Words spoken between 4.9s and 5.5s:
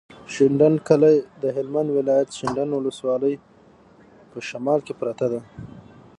پروت دی.